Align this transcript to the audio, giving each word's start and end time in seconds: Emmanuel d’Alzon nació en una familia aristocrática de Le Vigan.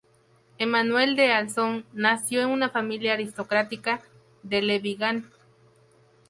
Emmanuel 0.57 1.15
d’Alzon 1.15 1.85
nació 1.93 2.41
en 2.41 2.49
una 2.49 2.69
familia 2.71 3.13
aristocrática 3.13 4.01
de 4.41 4.63
Le 4.63 4.79
Vigan. 4.79 5.29